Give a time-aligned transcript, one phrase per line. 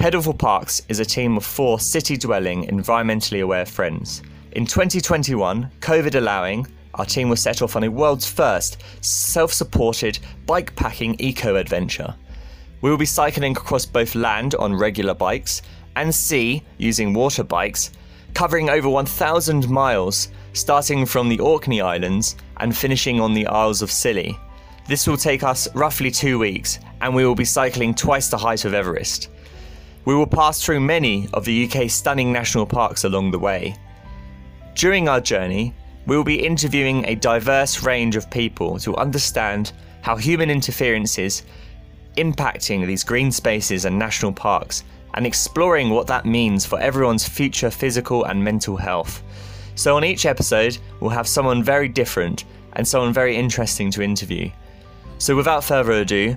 [0.00, 4.22] Pedal for Parks is a team of four city dwelling, environmentally aware friends.
[4.52, 10.18] In 2021, COVID allowing, our team was set off on a world's first self supported
[10.46, 12.14] bike packing eco adventure.
[12.80, 15.60] We will be cycling across both land on regular bikes
[15.96, 17.90] and sea using water bikes,
[18.32, 23.90] covering over 1,000 miles, starting from the Orkney Islands and finishing on the Isles of
[23.90, 24.38] Scilly.
[24.88, 28.64] This will take us roughly two weeks, and we will be cycling twice the height
[28.64, 29.28] of Everest.
[30.04, 33.76] We will pass through many of the UK's stunning national parks along the way.
[34.74, 35.74] During our journey,
[36.06, 41.42] we will be interviewing a diverse range of people to understand how human interference is
[42.16, 47.70] impacting these green spaces and national parks and exploring what that means for everyone's future
[47.70, 49.22] physical and mental health.
[49.74, 54.50] So, on each episode, we'll have someone very different and someone very interesting to interview.
[55.18, 56.36] So, without further ado,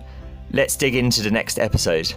[0.51, 2.13] let's dig into the next episode.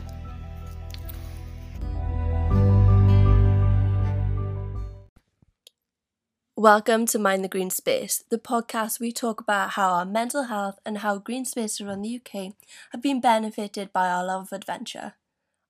[6.58, 10.78] Welcome to Mind the Green Space, the podcast we talk about how our mental health
[10.86, 12.54] and how green spaces around the UK
[12.92, 15.12] have been benefited by our love of adventure.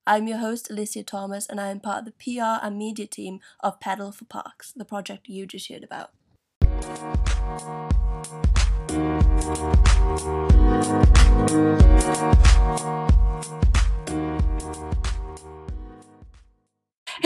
[0.06, 3.40] I'm your host, Alicia Thomas, and I am part of the PR and media team
[3.58, 6.12] of Pedal for Parks, the project you just heard about.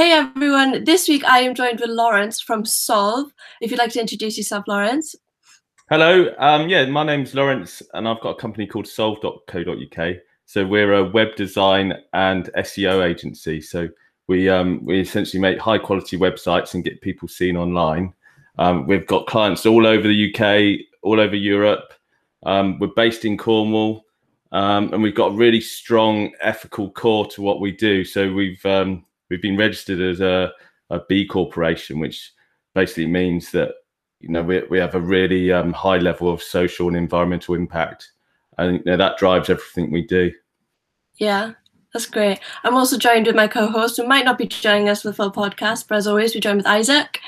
[0.01, 3.31] Hey everyone, this week I am joined with Lawrence from Solve.
[3.61, 5.15] If you'd like to introduce yourself, Lawrence.
[5.91, 10.17] Hello, um, yeah, my name's Lawrence, and I've got a company called Solve.co.uk.
[10.47, 13.61] So we're a web design and SEO agency.
[13.61, 13.91] So
[14.27, 18.15] we um, we essentially make high quality websites and get people seen online.
[18.57, 21.93] Um, we've got clients all over the UK, all over Europe.
[22.47, 24.07] Um, we're based in Cornwall,
[24.53, 28.03] um, and we've got a really strong ethical core to what we do.
[28.03, 30.53] So we've um, we've been registered as a,
[30.91, 32.33] a B corporation, which
[32.75, 33.71] basically means that
[34.21, 38.11] you know we, we have a really um, high level of social and environmental impact,
[38.59, 40.31] and you know, that drives everything we do.
[41.17, 41.53] Yeah,
[41.93, 42.41] that's great.
[42.65, 45.33] I'm also joined with my co-host, who might not be joining us for the full
[45.33, 47.21] podcast, but as always, we join with Isaac.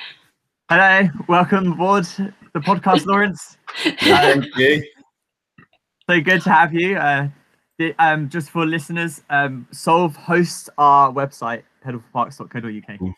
[0.68, 3.58] Hello, welcome aboard the podcast, Lawrence.
[4.00, 4.84] Thank you.
[6.08, 6.96] So good to have you.
[6.96, 7.28] Uh,
[7.78, 13.14] the, um, just for listeners, um, Solve hosts our website, pedalforparks.co.uk.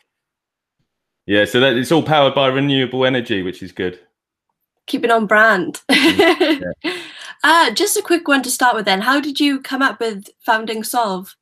[1.25, 3.99] Yeah, so that it's all powered by renewable energy, which is good.
[4.85, 5.81] Keeping on brand.
[7.43, 9.01] uh, just a quick one to start with then.
[9.01, 11.35] How did you come up with founding Solve?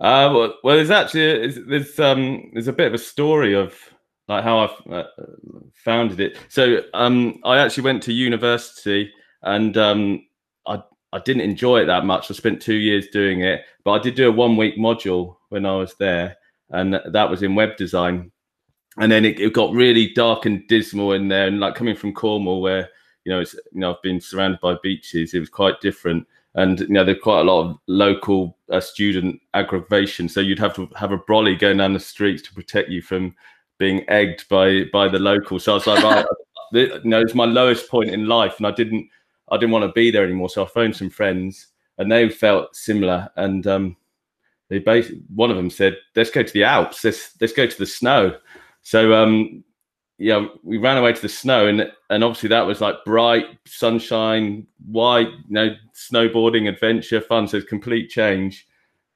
[0.00, 3.74] Uh, well, well, there's actually there's um there's a bit of a story of
[4.28, 5.06] like how I uh,
[5.74, 6.36] founded it.
[6.48, 10.24] So um I actually went to university and um
[10.66, 10.82] I
[11.12, 12.30] I didn't enjoy it that much.
[12.30, 15.66] I spent two years doing it, but I did do a one week module when
[15.66, 16.36] I was there,
[16.70, 18.30] and that was in web design.
[18.98, 22.14] And then it, it got really dark and dismal in there, and like coming from
[22.14, 22.88] Cornwall, where
[23.24, 26.26] you know it's you know I've been surrounded by beaches, it was quite different.
[26.54, 30.74] And you know there's quite a lot of local uh, student aggravation, so you'd have
[30.74, 33.34] to have a brolly going down the streets to protect you from
[33.78, 35.64] being egged by by the locals.
[35.64, 36.26] So I was like, right,
[36.72, 39.08] you know, it's my lowest point in life, and I didn't
[39.50, 40.48] I didn't want to be there anymore.
[40.48, 43.28] So I phoned some friends, and they felt similar.
[43.36, 43.96] And um,
[44.68, 47.04] they basically one of them said, "Let's go to the Alps.
[47.04, 48.36] Let's let's go to the snow."
[48.82, 49.64] So um,
[50.18, 54.66] yeah, we ran away to the snow, and and obviously that was like bright sunshine,
[54.90, 57.46] white, you know, snowboarding, adventure, fun.
[57.48, 58.66] So it's complete change.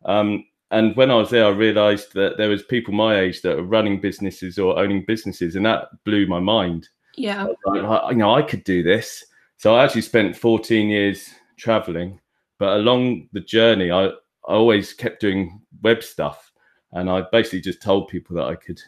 [0.04, 3.56] Um, and when I was there, I realised that there was people my age that
[3.56, 6.88] were running businesses or owning businesses, and that blew my mind.
[7.16, 9.24] Yeah, like, you know, I could do this.
[9.58, 12.20] So I actually spent 14 years traveling,
[12.58, 14.10] but along the journey, I,
[14.46, 16.52] I always kept doing web stuff,
[16.92, 18.80] and I basically just told people that I could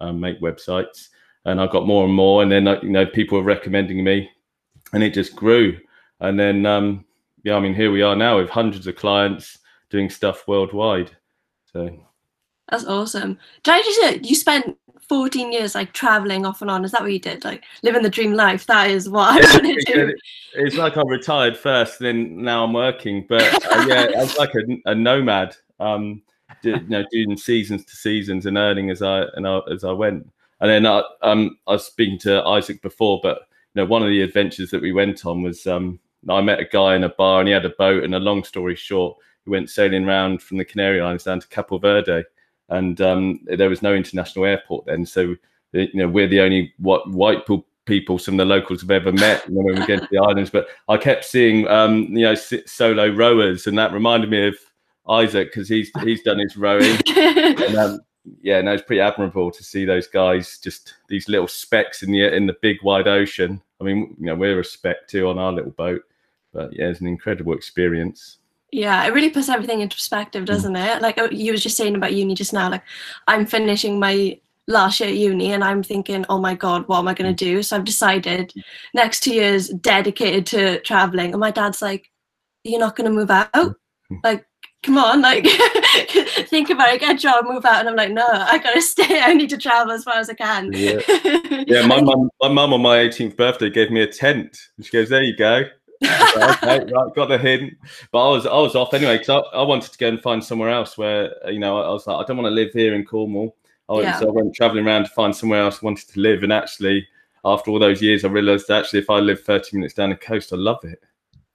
[0.00, 1.08] um, make websites,
[1.44, 4.30] and I got more and more, and then you know people were recommending me,
[4.92, 5.78] and it just grew,
[6.20, 7.04] and then um,
[7.42, 9.58] yeah, I mean here we are now with hundreds of clients
[9.90, 11.10] doing stuff worldwide.
[11.72, 11.96] So
[12.68, 13.38] that's awesome.
[13.62, 14.76] Did I just you spent
[15.08, 16.84] 14 years like traveling off and on?
[16.84, 17.44] Is that what you did?
[17.44, 18.66] Like living the dream life?
[18.66, 20.14] That is what I want to do.
[20.54, 23.26] It's like I retired first, then now I'm working.
[23.28, 25.56] But uh, yeah, I was like a, a nomad.
[25.80, 26.22] Um,
[26.62, 30.30] you know, doing seasons to seasons and earning as I and I, as I went.
[30.60, 34.08] And then I, um, I was speaking to Isaac before, but you know, one of
[34.08, 35.98] the adventures that we went on was um,
[36.28, 38.04] I met a guy in a bar and he had a boat.
[38.04, 41.48] And a long story short, he went sailing around from the Canary Islands down to
[41.48, 42.24] Cabo Verde,
[42.68, 45.04] and um, there was no international airport then.
[45.06, 45.36] So
[45.72, 47.46] you know, we're the only what white
[47.86, 50.50] people some of the locals have ever met when we get to the islands.
[50.50, 54.56] But I kept seeing um, you know solo rowers, and that reminded me of
[55.08, 56.96] Isaac because he's he's done his rowing.
[57.16, 58.00] and, um,
[58.40, 62.34] yeah, no, it's pretty admirable to see those guys just these little specks in the
[62.34, 63.60] in the big wide ocean.
[63.80, 66.02] I mean, you know, we're a speck too on our little boat,
[66.52, 68.38] but yeah, it's an incredible experience.
[68.74, 70.46] Yeah, it really puts everything into perspective, mm.
[70.46, 71.00] doesn't it?
[71.00, 72.68] Like uh, you was just saying about uni just now.
[72.68, 72.82] Like
[73.28, 77.06] I'm finishing my last year at uni, and I'm thinking, oh my god, what am
[77.06, 77.48] I going to mm.
[77.48, 77.62] do?
[77.62, 78.62] So I've decided mm.
[78.92, 81.30] next two years dedicated to traveling.
[81.30, 82.10] And my dad's like,
[82.64, 83.76] you're not going to move out.
[84.24, 84.44] Like
[84.82, 85.46] come on, like
[86.48, 87.80] think about it, get a job, move out.
[87.80, 89.20] And I'm like, no, I gotta stay.
[89.20, 90.72] I need to travel as far as I can.
[90.72, 91.00] Yeah,
[91.66, 94.58] yeah my mum, my mum on my 18th birthday gave me a tent.
[94.76, 95.64] And she goes, there you go.
[96.04, 97.76] Okay, right, got the hint.
[98.12, 100.42] But I was I was off anyway because I, I wanted to go and find
[100.42, 103.04] somewhere else where you know I, was like I don't want to live here in
[103.04, 103.56] Cornwall.
[103.88, 104.20] I went, Yeah.
[104.20, 107.06] So I went traveling around to find somewhere else I wanted to live, and actually
[107.44, 110.52] after all those years, I realised actually if I live 30 minutes down the coast,
[110.52, 111.02] I love it.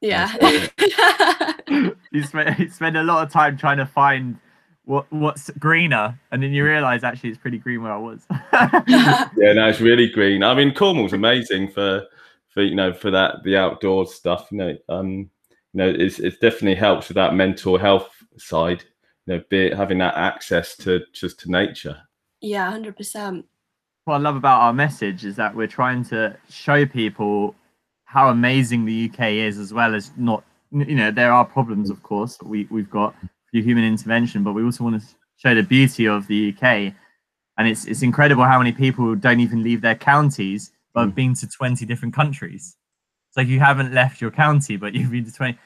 [0.02, 1.48] yeah.
[2.12, 4.38] you spend you spend a lot of time trying to find
[4.86, 8.26] what what's greener, and then you realize actually it's pretty green where I was.
[9.38, 10.44] Yeah, no, it's really green.
[10.44, 12.06] I mean, Cornwall's amazing for
[12.60, 14.50] for you know for that the outdoors stuff.
[14.52, 15.30] You know, um,
[15.74, 18.84] you know, it's it definitely helps with that mental health side.
[19.26, 21.98] You know, be it having that access to just to nature.
[22.42, 23.46] yeah, hundred percent.
[24.06, 27.56] what I love about our message is that we're trying to show people
[28.04, 32.04] how amazing the UK is, as well as not, you know, there are problems, of
[32.04, 32.38] course.
[32.44, 33.16] We we've got
[33.52, 35.08] through human intervention, but we also want to
[35.38, 36.94] show the beauty of the UK.
[37.58, 41.34] And it's it's incredible how many people don't even leave their counties, but have been
[41.36, 42.76] to twenty different countries.
[43.30, 45.58] It's like you haven't left your county, but you've been to twenty.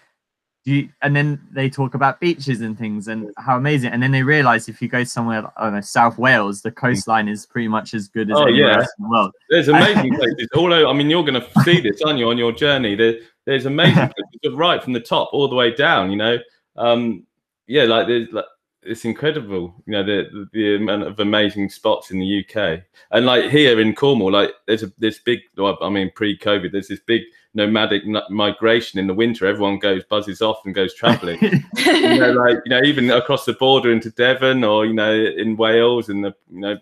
[0.66, 3.92] Do you, and then they talk about beaches and things and how amazing.
[3.92, 7.28] And then they realize if you go somewhere, I don't know, South Wales, the coastline
[7.28, 8.78] is pretty much as good as Oh, anywhere yeah.
[8.78, 9.32] else in the world.
[9.50, 10.88] There's amazing places all over.
[10.88, 12.96] I mean, you're going to see this, aren't you, on your journey?
[12.96, 13.16] There,
[13.46, 14.10] there's amazing
[14.42, 16.10] places right from the top all the way down.
[16.12, 16.38] You know,
[16.78, 17.28] um,
[17.68, 18.46] yeah, like there's like
[18.86, 19.74] it's incredible.
[19.86, 22.82] You know, the, the amount of amazing spots in the UK,
[23.12, 25.40] and like here in Cornwall, like there's a this big.
[25.58, 27.22] well, I mean, pre-COVID, there's this big
[27.54, 29.46] nomadic migration in the winter.
[29.46, 31.40] Everyone goes buzzes off and goes travelling.
[31.78, 35.56] you know, like you know, even across the border into Devon or you know in
[35.58, 36.78] Wales and the you know,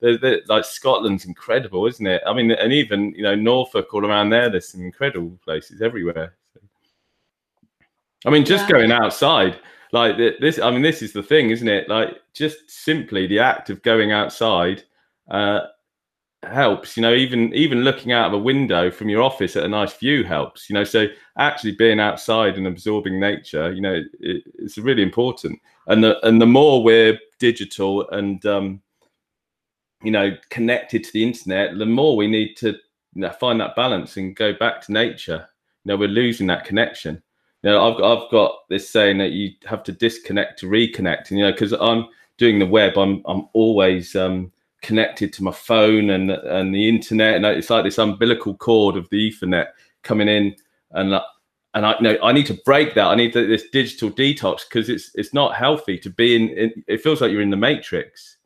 [0.00, 2.22] they're, they're- like Scotland's incredible, isn't it?
[2.26, 6.34] I mean, and even you know Norfolk all around there, there's some incredible places everywhere.
[8.24, 8.70] I mean, just Yeah.
[8.78, 9.58] going outside,
[9.92, 10.58] like this.
[10.58, 11.88] I mean, this is the thing, isn't it?
[11.88, 14.82] Like just simply the act of going outside.
[15.30, 15.60] Uh,
[16.42, 19.68] helps you know even even looking out of a window from your office at a
[19.68, 21.06] nice view helps you know so
[21.38, 26.40] actually being outside and absorbing nature you know it, it's really important and the and
[26.40, 28.80] the more we're digital and um
[30.02, 33.74] you know connected to the internet the more we need to you know, find that
[33.74, 35.48] balance and go back to nature
[35.84, 37.20] you know we're losing that connection
[37.66, 41.38] you know i've, I've got this saying that you have to disconnect to reconnect and
[41.38, 42.06] you know because i'm
[42.38, 44.52] doing the web i'm i'm always um
[44.82, 49.08] connected to my phone and and the internet and it's like this umbilical cord of
[49.10, 49.68] the ethernet
[50.02, 50.54] coming in
[50.92, 51.22] and uh,
[51.74, 53.08] and I you know I need to break that.
[53.08, 56.84] I need th- this digital detox because it's it's not healthy to be in, in.
[56.86, 58.38] It feels like you're in the matrix.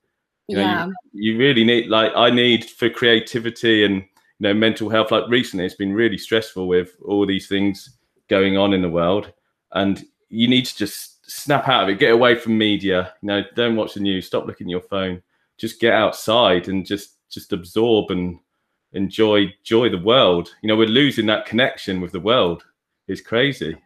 [0.49, 0.89] You know, yeah.
[1.13, 4.05] You really need like I need for creativity and you
[4.41, 5.13] know mental health.
[5.13, 7.91] Like recently, it's been really stressful with all these things
[8.31, 9.33] going on in the world,
[9.73, 11.99] and you need to just snap out of it.
[11.99, 13.13] Get away from media.
[13.21, 14.27] You know, don't watch the news.
[14.27, 15.23] Stop looking at your phone.
[15.59, 18.39] Just get outside and just just absorb and
[18.93, 20.55] enjoy enjoy the world.
[20.63, 22.65] You know, we're losing that connection with the world.
[23.09, 23.77] It's crazy.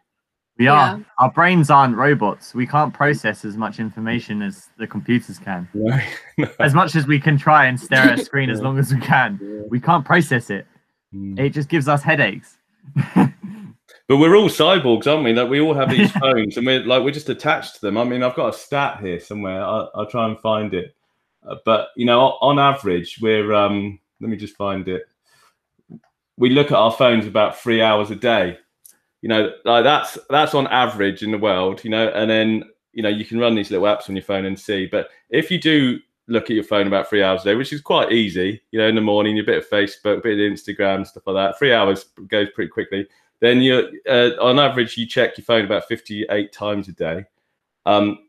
[0.57, 0.93] We Yeah.
[0.93, 1.05] are.
[1.19, 2.55] Our brains aren't robots.
[2.55, 5.67] We can't process as much information as the computers can.
[6.59, 8.99] As much as we can try and stare at a screen as long as we
[9.01, 10.65] can, we can't process it.
[11.13, 11.37] Mm.
[11.39, 12.57] It just gives us headaches.
[14.07, 15.33] But we're all cyborgs, aren't we?
[15.33, 17.97] Like we all have these phones, and we're like we're just attached to them.
[17.97, 19.63] I mean, I've got a stat here somewhere.
[19.63, 20.95] I'll, I'll try and find it.
[21.47, 23.99] Uh, but you know, on average, we're um.
[24.21, 25.03] Let me just find it.
[26.37, 28.57] We look at our phones about three hours a day.
[29.21, 31.83] You know, like that's that's on average in the world.
[31.83, 32.63] You know, and then
[32.93, 34.85] you know you can run these little apps on your phone and see.
[34.85, 37.81] But if you do look at your phone about three hours a day, which is
[37.81, 41.05] quite easy, you know, in the morning, a bit of Facebook, a bit of Instagram,
[41.05, 41.59] stuff like that.
[41.59, 43.07] Three hours goes pretty quickly
[43.45, 47.25] then you uh, on average you check your phone about 58 times a day.
[47.85, 48.19] Um,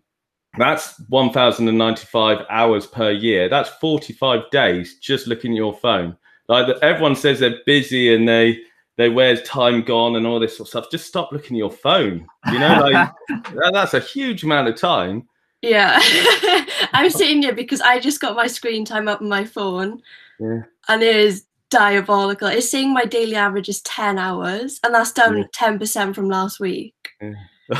[0.59, 3.49] that's 1095 hours per year.
[3.49, 6.17] That's 45 days just looking at your phone.
[6.49, 8.61] Like the, everyone says they're busy and they
[8.97, 10.91] they where's time gone and all this sort of stuff.
[10.91, 13.11] Just stop looking at your phone you know like
[13.55, 15.29] that, that's a huge amount of time.
[15.63, 15.99] Yeah.
[16.93, 20.03] I'm sitting here because I just got my screen time up on my phone.
[20.39, 20.63] Yeah.
[20.89, 22.49] and it is diabolical.
[22.49, 25.45] It's saying my daily average is 10 hours and that's down Yeah.
[25.55, 26.95] 10% from last week.
[27.21, 27.33] Yeah.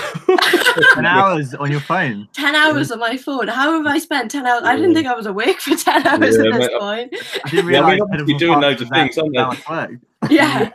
[0.95, 2.29] Ten hours on your phone.
[2.33, 3.47] 10 hours on my phone.
[3.49, 4.63] How have I spent 10 hours?
[4.65, 7.15] I didn't think I was awake for 10 hours Yeah, at this mate, point.
[7.45, 9.91] I didn't Yeah, I mean, realise obviously doing loads of things, that- aren't that
[10.29, 10.35] they?
[10.35, 10.71] Yeah.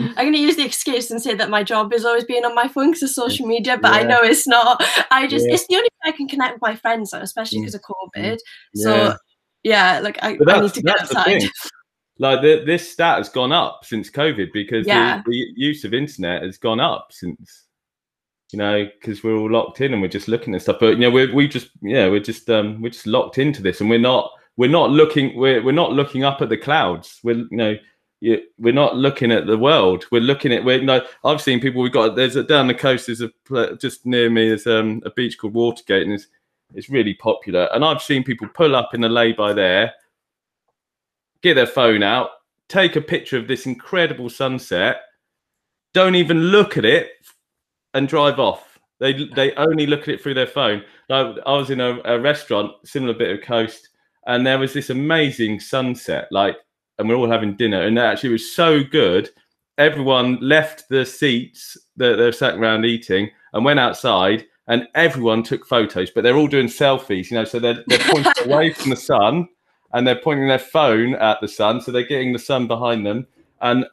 [0.00, 2.54] I'm going to use the excuse and say that my job is always being on
[2.54, 4.82] my phone because of social media, but I know it's not.
[5.10, 5.54] I just, Yeah.
[5.54, 7.62] it's the only way I can connect with my friends, though, especially Mm.
[7.62, 8.38] because of COVID.
[8.74, 8.82] Yeah.
[8.84, 9.16] So,
[9.64, 11.42] yeah, like I, I need to get outside.
[12.18, 15.22] Like the, this stat has gone up since COVID because Yeah.
[15.24, 17.64] the, the use of internet has gone up since
[18.52, 20.78] you know because we're all locked in and we're just looking at stuff.
[20.80, 23.80] But you know we we just yeah we're just um we're just locked into this
[23.80, 27.20] and we're not we're not looking we're we're not looking up at the clouds.
[27.22, 27.76] We're you know
[28.20, 30.04] you, we're not looking at the world.
[30.10, 32.74] We're looking at we're you know I've seen people we've got there's a down the
[32.74, 36.26] coast there's a just near me there's um a beach called Watergate and it's
[36.74, 39.94] it's really popular and I've seen people pull up in a lay by there
[41.42, 42.30] get their phone out,
[42.68, 45.02] take a picture of this incredible sunset,
[45.94, 47.10] don't even look at it,
[47.94, 48.78] and drive off.
[49.00, 50.82] They they only look at it through their phone.
[51.08, 53.88] Like, I was in a, a restaurant, similar bit of coast,
[54.26, 56.28] and there was this amazing sunset.
[56.30, 56.56] Like,
[56.98, 59.30] and we're all having dinner, and it actually it was so good.
[59.78, 65.64] Everyone left the seats that they're sat around eating and went outside, and everyone took
[65.66, 66.10] photos.
[66.10, 67.44] But they're all doing selfies, you know.
[67.44, 69.48] So they're they're pointing away from the sun,
[69.92, 73.26] and they're pointing their phone at the sun, so they're getting the sun behind them.
[73.60, 73.86] And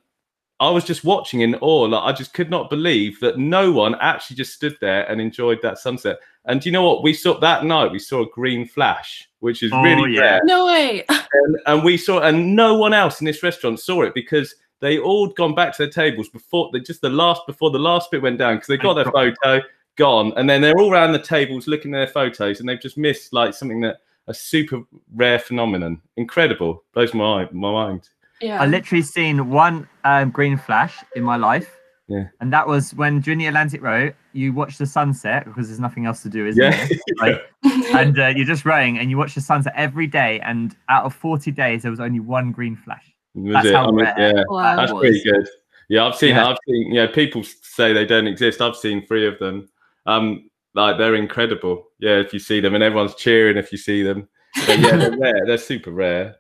[0.60, 1.84] I was just watching in awe.
[1.84, 5.60] Like I just could not believe that no one actually just stood there and enjoyed
[5.64, 6.20] that sunset.
[6.46, 7.04] And do you know what?
[7.04, 7.92] We saw that night.
[7.92, 10.22] We saw a green flash, which is Oh, really yeah.
[10.22, 10.42] rare.
[10.44, 11.06] No way.
[11.38, 15.00] And, and we saw, and no one else in this restaurant saw it because they
[15.00, 18.22] all gone back to their tables before they just the last before the last bit
[18.22, 19.62] went down because they got their photo
[19.98, 22.98] gone, and then they're all around the tables looking at their photos, and they've just
[22.98, 23.98] missed like something that
[24.28, 24.82] a super
[25.14, 26.02] rare phenomenon.
[26.18, 28.10] Incredible, blows my my mind.
[28.42, 28.62] Yeah.
[28.62, 31.72] I literally seen one um, green flash in my life.
[32.08, 32.26] Yeah.
[32.42, 36.06] And that was when during the Atlantic Row, you watch the sunset because there's nothing
[36.06, 36.88] else to do, isn't Yeah,
[37.22, 37.40] there?
[37.64, 40.40] Like, and uh, you're just rowing and you watch the sunset every day.
[40.42, 43.06] And out of 40 days, there was only one green flash.
[43.34, 43.74] Was That's it?
[43.74, 44.16] how I mean, rare.
[44.38, 44.76] yeah, Wow.
[44.76, 45.02] that's was.
[45.02, 45.48] pretty good.
[45.90, 46.36] Yeah, I've seen.
[46.36, 46.48] Yeah.
[46.48, 46.94] I've seen.
[46.94, 48.62] Yeah, people say they don't exist.
[48.62, 49.68] I've seen three of them.
[50.06, 51.86] Um, like they're incredible.
[52.00, 54.28] Yeah, if you see them, and everyone's cheering if you see them.
[54.68, 55.46] But yeah, they're rare.
[55.46, 56.36] They're super rare.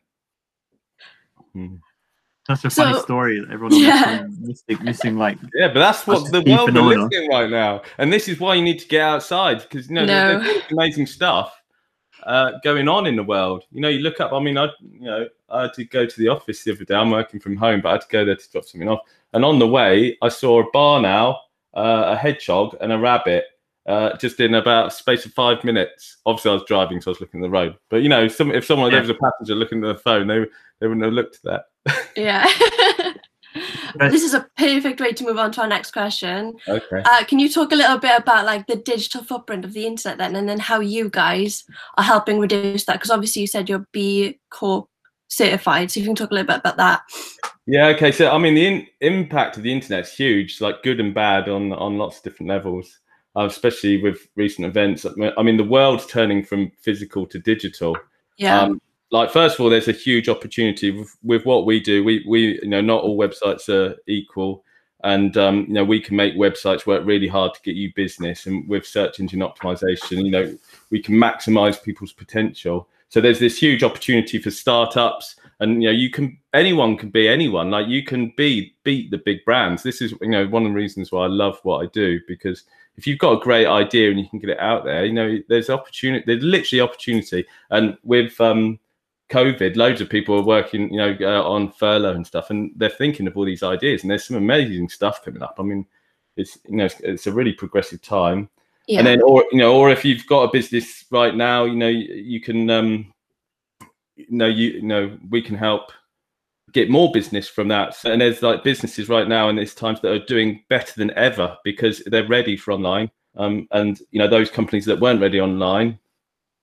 [1.54, 1.76] Hmm.
[2.48, 3.40] Such a funny story.
[3.40, 4.28] that Everyone Yeah.
[4.40, 7.28] missing, missing like Yeah, but that's what the a key world we're phenomenon.
[7.30, 10.38] right now, and this is why you need to get outside because you know there-
[10.38, 10.44] No.
[10.44, 11.60] there's amazing stuff
[12.24, 13.64] uh, going on in the world.
[13.72, 14.32] You know, you look up.
[14.32, 16.94] I mean, I you know I had to go to the office the other day.
[16.96, 19.00] I'm working from home, but I had to go there to drop something off.
[19.34, 21.42] And on the way, I saw a barn owl,
[21.76, 23.46] uh, a hedgehog, and a rabbit.
[23.88, 26.18] Uh, just in about a space of five minutes.
[26.26, 27.76] Obviously, I was driving, so I was looking at the road.
[27.90, 29.02] But you know, some, if someone Yeah.
[29.02, 30.46] there was a passenger looking at the phone, they
[30.80, 31.96] they wouldn't have looked at that.
[32.16, 32.48] yeah.
[34.00, 36.56] This is a perfect way to move on to our next question.
[36.68, 37.02] Okay.
[37.06, 40.18] Uh, can you talk a little bit about like the digital footprint of the internet
[40.18, 41.64] then, and then how you guys
[41.98, 42.94] are helping reduce that?
[42.94, 44.90] Because obviously you said you're B Corp
[45.30, 47.04] certified, so you can talk a little bit about that.
[47.66, 47.88] Yeah.
[47.88, 48.12] Okay.
[48.12, 51.48] So I mean, the in, impact of the internet is huge, like good and bad
[51.48, 53.00] on on lots of different levels.
[53.38, 55.06] Uh, especially with recent events.
[55.06, 57.98] I mean- the world's turning from physical to digital.
[58.38, 58.62] Yeah.
[58.62, 62.04] Um, like first of all, there's a huge opportunity with, with what we do.
[62.04, 64.64] We we you know not all websites are equal,
[65.04, 68.46] and um, you know we can make websites work really hard to get you business.
[68.46, 70.58] And with search engine optimization, you know
[70.90, 72.88] we can maximize people's potential.
[73.10, 77.28] So there's this huge opportunity for startups, and you know you can anyone can be
[77.28, 77.70] anyone.
[77.70, 79.84] Like you can be beat the big brands.
[79.84, 82.64] This is you know one of the reasons why I love what I do because
[82.98, 85.38] if you've got a great idea and you can get it out there, you know
[85.50, 86.24] there's opportunity.
[86.26, 88.80] There's literally opportunity, and with um,
[89.30, 92.90] COVID, loads of people are working, you know, uh, on furlough and stuff, and they're
[92.90, 94.02] thinking of all these ideas.
[94.02, 95.56] And there's some amazing stuff coming up.
[95.60, 95.86] I mean,
[96.38, 98.50] it's you know, it's, it's a really progressive time.
[98.88, 99.00] yeah.
[99.00, 101.88] And then, or you know, or if you've got a business right now, you know,
[101.88, 103.14] you, you can, um,
[104.16, 105.92] you know, you, you know, we can help
[106.74, 107.96] get more business from that.
[108.06, 111.58] And there's like businesses right now in these times that are doing better than ever
[111.64, 113.10] because they're ready for online.
[113.38, 116.00] Um, and you know, those companies that weren't ready online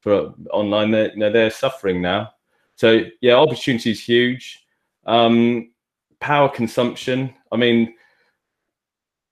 [0.00, 2.30] for online, they're you know they're suffering now.
[2.76, 4.64] So yeah, opportunity is huge.
[5.06, 5.73] Um,
[6.21, 7.35] power consumption.
[7.50, 7.94] I mean,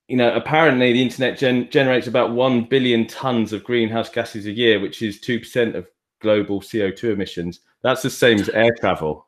[0.08, 4.52] you know, apparently the internet gen- generates about one billion tons of greenhouse gases a
[4.52, 5.86] year, which is two percent of
[6.20, 7.60] global CO two emissions.
[7.82, 9.26] That's the same as air travel.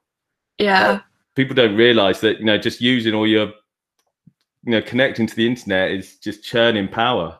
[0.58, 1.00] yeah.
[1.34, 3.46] People don't realize that you know just using all your
[4.64, 7.38] you know connecting to the internet is just churning power.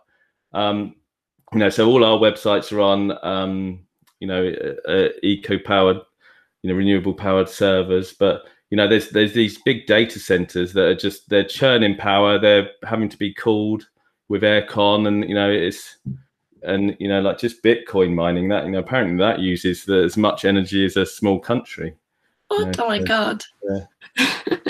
[0.53, 0.97] Um,
[1.53, 3.81] you know, so all our websites are on um,
[4.21, 5.99] you know uh, uh, eco powered,
[6.63, 10.85] you know, renewable powered servers, but you know there's there's these big data centers that
[10.85, 13.87] are just they're churning power they're having to be cooled
[14.29, 15.99] with aircon, and you know it's
[16.63, 20.17] and you know like just Bitcoin mining that you know apparently that uses the, as
[20.17, 21.95] much energy as a small country.
[22.59, 22.77] What?
[22.77, 23.45] Yeah, oh my god.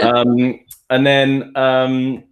[0.03, 0.61] um,
[0.91, 2.25] and then um,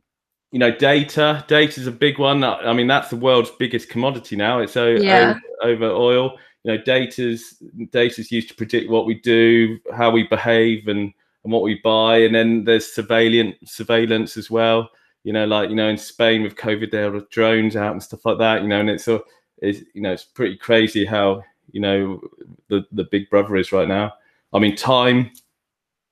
[0.52, 1.44] you know data.
[1.48, 2.42] Data is a big one.
[2.44, 4.58] I mean that's the world's biggest commodity now.
[4.60, 5.38] It's o- Yeah.
[5.62, 6.36] o- over oil.
[6.64, 11.12] You know data's data's used to predict what we do how we behave and
[11.44, 12.18] and what we buy.
[12.18, 14.90] And then there's surveillance surveillance as well.
[15.24, 18.24] You know like you know in spain with covid there were drones out and stuff
[18.24, 19.22] like that you know and it's so
[19.58, 21.42] it's you know it's pretty crazy how
[21.72, 22.20] you know
[22.68, 24.14] the the big brother is right now
[24.52, 25.30] i mean time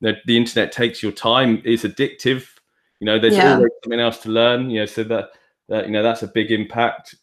[0.00, 2.47] the, the internet takes your time it's addictive.
[3.00, 3.54] You know there's Yeah.
[3.54, 5.30] always something else to learn you know so that
[5.68, 7.14] that you know that's a big impact.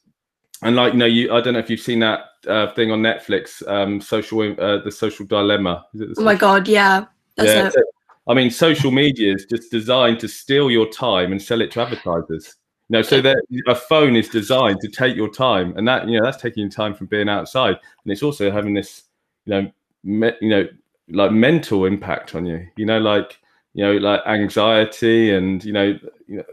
[0.62, 3.02] And like you know you i don't know if you've seen that uh, thing on
[3.02, 5.86] netflix um social uh, the social dilemma.
[5.94, 7.06] Is it the Oh my god, yeah.
[7.36, 7.82] That's yeah, so,
[8.28, 11.82] i mean social media is just designed to steal your time and sell it to
[11.82, 12.56] advertisers.
[12.90, 16.18] You know so that a phone is designed to take your time and that you
[16.18, 17.76] know that's taking time from being outside.
[18.04, 19.04] And it's also having this
[19.46, 19.72] you know
[20.04, 20.68] me, you know
[21.10, 22.68] like mental impact on you.
[22.76, 23.40] You know like
[23.74, 26.00] you know like anxiety and you know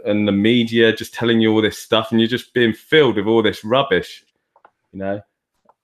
[0.05, 3.27] and the media just telling you all this stuff and you're just being filled with
[3.27, 4.25] all this rubbish
[4.93, 5.21] you know?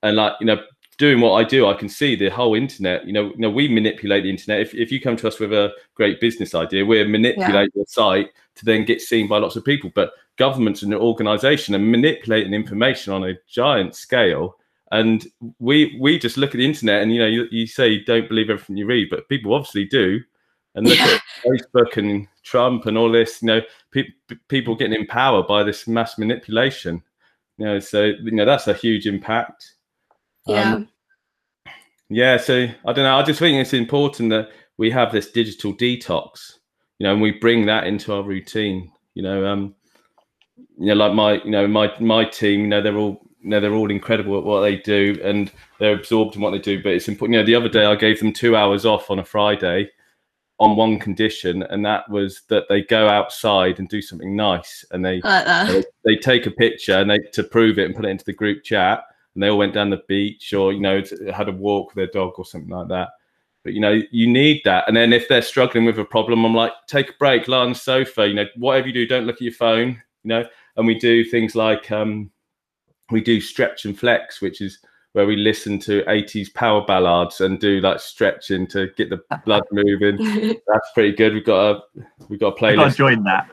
[0.02, 0.62] And like you know
[0.98, 3.68] doing what i do i can see the whole internet you know you know we
[3.68, 4.60] manipulate the internet.
[4.60, 8.30] If, if you come to us with a great business idea we manipulate your site
[8.56, 9.90] to then get seen by lots of people.
[9.94, 14.56] But governments and the organization are manipulating information on a giant scale
[14.90, 15.26] and
[15.58, 18.28] we we just look at the internet and you know you, you say you don't
[18.28, 20.20] believe everything you read but people obviously do
[20.74, 21.14] and look Yeah.
[21.16, 23.60] at facebook and trump and all this you know
[23.92, 27.02] pe- pe- people getting empowered by this mass manipulation
[27.58, 29.74] you know so you know that's a huge impact
[30.46, 30.74] Yeah.
[30.74, 30.88] Um,
[32.08, 35.74] yeah so i don't know i just think it's important that we have this digital
[35.74, 36.54] detox
[36.98, 39.74] you know and we bring that into our routine you know um
[40.78, 43.60] you know like my you know my my team you know they're all you know
[43.60, 46.92] they're all incredible at what they do and they're absorbed in what they do but
[46.92, 49.24] it's important you know the other day i gave them two hours off on a
[49.24, 49.88] friday
[50.60, 55.04] on one condition and that was that they go outside and do something nice and
[55.04, 58.08] they like they, they take a picture and they to prove it and put it
[58.08, 59.04] into the group chat
[59.38, 61.00] and they all went down the beach or you know
[61.32, 63.10] had a walk with their dog or something like that.
[63.62, 64.88] But you know you need that.
[64.88, 67.68] And then if they're struggling with a problem i'm like take a break lie on
[67.68, 69.90] the sofa you know whatever you do don't look at your phone
[70.24, 70.44] you know?
[70.76, 72.32] And we do things like um
[73.10, 74.78] we do stretch and flex which is
[75.12, 79.62] where we listen to 80s power ballads and do like stretching to get the blood
[79.72, 80.16] moving
[80.66, 81.80] that's pretty good we've got a
[82.28, 83.48] we've got a I gotta playlist join that.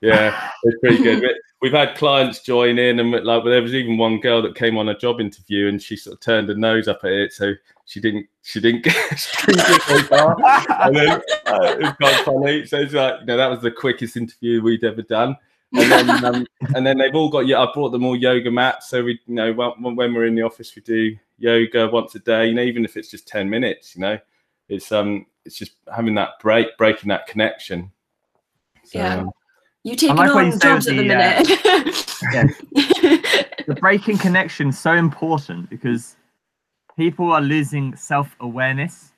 [0.00, 1.20] yeah, it's pretty good.
[1.22, 4.78] We- We've had clients join in, and like there was even one girl that came
[4.78, 7.52] on a job interview, and she sort of turned her nose up at it, so
[7.84, 10.36] she didn't, she didn't get, she didn't get very far.
[10.86, 11.10] And then
[11.44, 12.64] uh, it was quite funny.
[12.64, 15.36] So it's like, you know, that was the quickest interview we'd ever done.
[15.72, 17.46] And then, um, and then they've all got.
[17.46, 18.88] Yeah, I brought them all yoga mats.
[18.90, 22.18] So we, you know, when, when we're in the office, we do yoga once a
[22.18, 22.48] day.
[22.48, 23.94] You know, even if it's just ten minutes.
[23.94, 24.18] You know,
[24.68, 27.92] it's um, it's just having that break, breaking that connection.
[28.84, 29.14] So, Yeah.
[29.16, 29.30] um,
[29.84, 31.16] You taking like what you on said jobs at with the the,
[32.34, 33.66] minute.
[33.66, 36.16] the breaking connection is so important because
[36.96, 39.12] people are losing self-awareness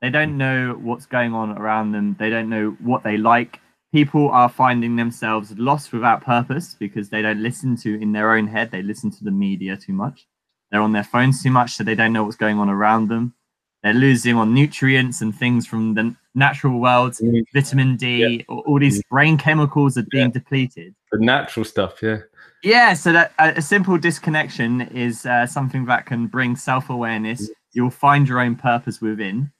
[0.00, 3.60] they don't know what's going on around them they don't know what they like
[3.92, 8.46] people are finding themselves lost without purpose because they don't listen to in their own
[8.46, 10.26] head they listen to the media too much.
[10.70, 13.34] They're on their phones too much so they don't know what's going on around them.
[13.82, 17.42] They're losing on nutrients and things from the natural world Mm.
[17.52, 20.94] vitamin d all, all these brain chemicals are being depleted.
[21.10, 22.18] The natural stuff, yeah.
[22.62, 27.50] yeah, so that a, a simple disconnection is uh, something that can bring self-awareness.
[27.72, 29.50] You'll find your own purpose within.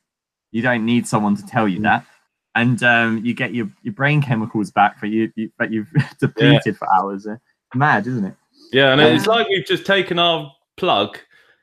[0.52, 2.04] You don't need someone to tell you that,
[2.54, 5.88] and um, you get your, your brain chemicals back that you, you that you've
[6.20, 7.26] depleted for hours.
[7.26, 7.36] Uh,
[7.74, 8.34] mad, isn't it?
[8.72, 11.18] Yeah, and it's like we've just taken our plug,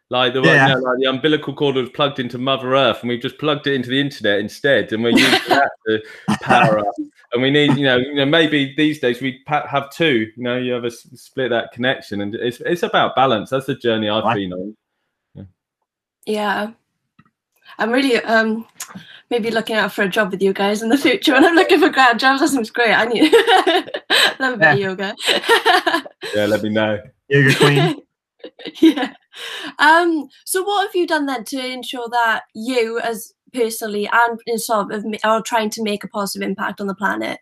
[0.10, 0.67] like the Yeah.
[0.69, 3.67] you know, like the umbilical cord was plugged into Mother Earth, and we've just plugged
[3.67, 6.02] it into the internet instead, and we're using that to
[6.41, 6.86] power up.
[7.34, 10.32] And we need, you know, you know, maybe these days we have two.
[10.38, 13.50] You know, you have a s- split that connection, and it's it's about balance.
[13.50, 14.36] That's the journey I've Right.
[14.36, 14.76] been on.
[16.26, 16.71] yeah.
[17.80, 18.65] I'm really um
[19.30, 21.80] maybe looking out for a job with you guys in the future when I'm looking
[21.80, 22.42] for grad jobs.
[22.42, 22.94] That seems great.
[22.94, 23.32] I need
[24.40, 25.16] love a bit of yoga.
[26.36, 27.00] Yeah, let me know.
[27.30, 27.96] Yoga queen.
[28.82, 29.13] yeah.
[29.80, 30.28] Um.
[30.46, 34.92] So, what have you done then to ensure that you, as personally and in sort
[34.92, 37.40] of, ma- are trying to make a positive impact on the planet?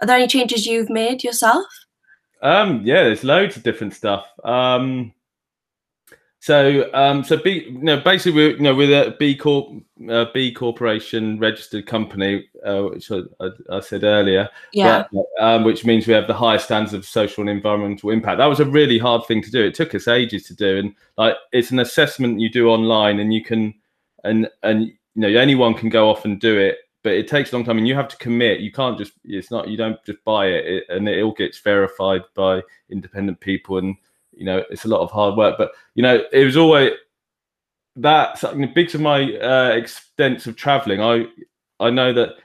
[0.00, 1.66] Are there any changes you've made yourself?
[2.42, 4.26] Um, yeah, there's loads of different stuff.
[4.44, 5.12] Um,
[6.42, 10.24] So, um, so B, you know, basically, we're, you know, we're a B Corp, uh,
[10.34, 14.48] B Corporation registered company, uh, which I, I, I, said earlier.
[14.72, 15.04] Yeah.
[15.12, 18.38] But, um, which means we have the highest standards of social and environmental impact.
[18.38, 19.62] That was a really hard thing to do.
[19.62, 23.32] It took us ages to do, and like it's an assessment you do online, and
[23.32, 23.72] you can,
[24.24, 27.56] and and you know, anyone can go off and do it, but it takes a
[27.56, 28.58] long time, and you have to commit.
[28.58, 29.12] You can't just.
[29.22, 29.68] It's not.
[29.68, 33.94] You don't just buy it, it and it all gets verified by independent people and
[34.32, 36.92] you know it's a lot of hard work but you know it was always
[37.96, 38.40] that
[38.74, 41.26] big to my uh, extensive traveling i
[41.80, 42.36] i know that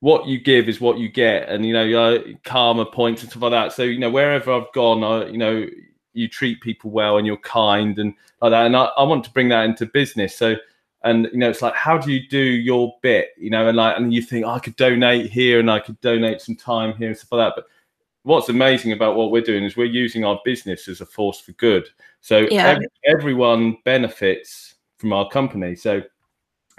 [0.00, 3.42] what you give is what you get and you know uh, karma points and stuff
[3.42, 3.72] like that.
[3.72, 5.66] So you know wherever i've gone i you know
[6.12, 9.30] you treat people well and you're kind and like that and I, I want to
[9.30, 10.36] bring that into business.
[10.36, 10.56] So
[11.02, 13.96] and you know it's like how do you do your bit you know and like
[13.96, 17.08] and you think oh, i could donate here and i could donate some time here
[17.08, 17.64] and stuff like that but
[18.22, 21.52] what's amazing about what we're doing is we're using our business as a force for
[21.52, 21.88] good.
[22.20, 22.68] So Yeah.
[22.68, 25.74] ev- everyone benefits from our company.
[25.74, 26.02] So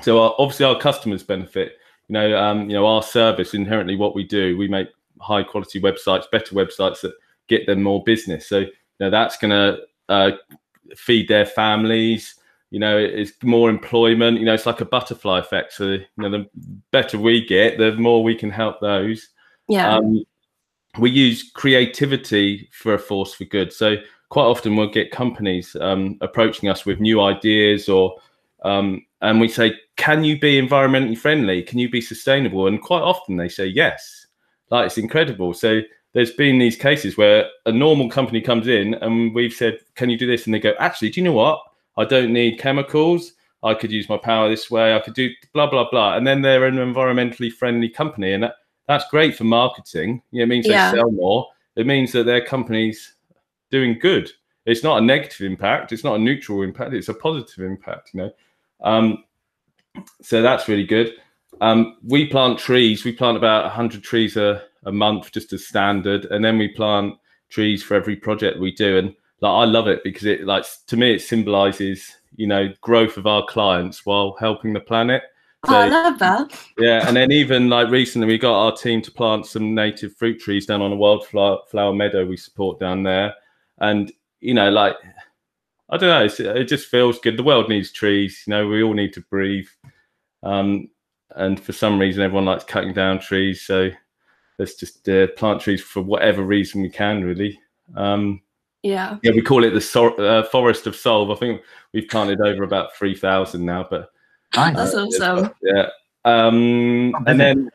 [0.02, 1.78] so our, obviously our customers benefit.
[2.08, 4.58] You know, um, you know our service inherently what we do.
[4.58, 7.14] We make high quality websites, better websites that
[7.48, 8.48] get them more business.
[8.48, 10.32] So you know that's going to uh,
[10.96, 12.36] feed their families.
[12.70, 14.40] You know, it's more employment.
[14.40, 15.74] You know, it's like a butterfly effect.
[15.74, 16.50] So you know, the
[16.92, 19.30] better we get, the more we can help those
[19.68, 19.96] Yeah.
[19.96, 20.24] um,
[20.98, 23.72] we use creativity for a force for good.
[23.72, 23.98] So
[24.30, 28.18] quite often we'll get companies um, approaching us with new ideas or
[28.64, 31.64] um, and we say, can you be environmentally friendly?
[31.64, 32.68] Can you be sustainable?
[32.68, 34.28] And quite often they say yes.
[34.70, 35.54] Like it's incredible.
[35.54, 35.82] So
[36.14, 40.18] there's been these cases where a normal company comes in and we've said, can you
[40.18, 40.46] do this?
[40.46, 41.62] And they go, actually, do you know what?
[41.98, 43.34] I don't need chemicals.
[43.64, 44.96] I could use my power this way.
[44.96, 46.16] I could do blah blah blah.
[46.16, 48.56] And then they're an environmentally friendly company, and that,
[48.92, 50.22] that's great for marketing.
[50.32, 50.92] You know, it means Yeah.
[50.92, 51.48] they sell more.
[51.76, 53.16] It means that their company's
[53.70, 54.30] doing good.
[54.66, 55.92] It's not a negative impact.
[55.92, 56.94] It's not a neutral impact.
[56.94, 58.12] It's a positive impact.
[58.14, 58.32] You know,
[58.82, 59.24] um,
[60.22, 61.14] so that's really good.
[61.62, 63.04] Um, we plant trees.
[63.04, 67.16] We plant about 100 trees a, a month, just as standard, and then we plant
[67.50, 68.98] trees for every project we do.
[68.98, 69.08] And
[69.42, 73.28] like, I love it because it, like, to me, it symbolizes, you know, growth of
[73.28, 75.24] our clients while helping the planet.
[75.68, 76.52] Oh, I love that.
[76.78, 80.40] Yeah, and then even like recently, we got our team to plant some native fruit
[80.40, 83.34] trees down on a wildflower flower meadow we support down there,
[83.80, 84.96] and you know, like
[85.90, 87.38] I don't know, it's, it just feels good.
[87.38, 88.44] The world needs trees.
[88.48, 89.68] You know, we all need to breathe,
[90.44, 90.90] um,
[91.36, 93.62] and for some reason, everyone likes cutting down trees.
[93.62, 93.90] So
[94.58, 97.60] let's just uh, plant trees for whatever reason we can, really.
[97.96, 98.42] Um,
[98.84, 99.18] Yeah.
[99.22, 101.30] yeah, we call it the so- uh, forest of Solve.
[101.30, 101.62] I think
[101.94, 104.10] we've planted over about three thousand now, but
[104.56, 104.76] Nice.
[104.76, 105.52] That's awesome.
[105.62, 105.90] yeah.
[106.26, 107.70] Um, and then,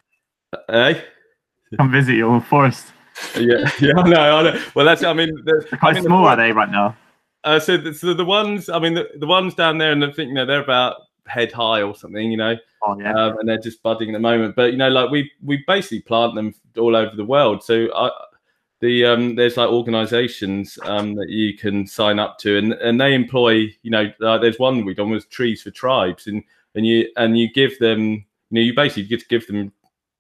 [0.69, 1.01] eh?
[1.77, 2.93] Come visit your forest.
[3.37, 4.63] yeah, yeah, I know, I know.
[4.75, 6.97] Well, that's, I mean, the, They're I quite mean, small, point- are they, right now?
[7.45, 10.11] Uh, so, the, so the ones, I mean, the, the ones down there, and I
[10.11, 13.13] think you know they're about head high or something, you know, Oh, yeah.
[13.15, 14.55] um, and they're just budding at the moment.
[14.57, 17.63] But you know, like we we basically plant them all over the world.
[17.63, 18.11] So I,
[18.81, 23.15] the um, there's like organisations um, that you can sign up to, and and they
[23.15, 26.43] employ, you know, like there's one we done was trees for tribes, and
[26.77, 29.73] and you and you give them, you know, you basically get to give them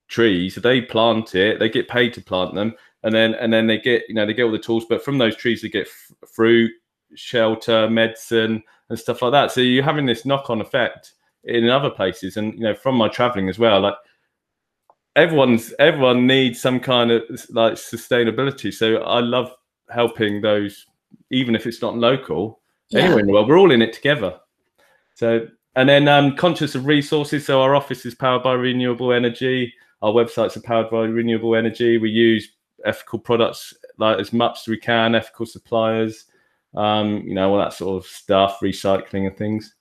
[0.08, 0.54] trees.
[0.56, 3.78] So they plant it, they get paid to plant them, and then and then they
[3.78, 4.84] get, you know, they get all the tools.
[4.88, 6.72] But from those trees, they get f- fruit,
[7.14, 9.52] shelter, medicine, and stuff like that.
[9.52, 11.12] So you're having this knock-on effect
[11.44, 13.94] in other places, and you know, from my traveling as well, like
[15.14, 18.72] everyone's everyone needs some kind of like sustainability.
[18.72, 19.52] So I love
[19.90, 20.86] helping those,
[21.30, 23.02] even if it's not local, Yeah.
[23.02, 23.48] anywhere in the world.
[23.48, 24.38] We're all in it together.
[25.14, 27.46] So and then um, conscious of resources.
[27.46, 29.72] So our office is powered by renewable energy.
[30.02, 31.98] Our websites are powered by renewable energy.
[31.98, 32.48] We use
[32.84, 36.24] ethical products like as much as we can, ethical suppliers,
[36.74, 39.74] um, you know, all that sort of stuff, recycling and things.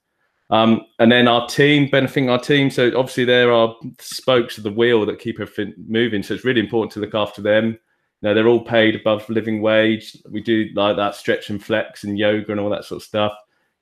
[0.50, 2.70] Um, and then our team, benefiting our team.
[2.70, 6.22] So obviously there are spokes of the wheel that keep everything moving.
[6.22, 7.78] So it's really important to look after them.
[8.20, 10.16] You know, they're all paid above living wage.
[10.30, 13.34] We do like that stretch and flex and yoga and all that sort of stuff.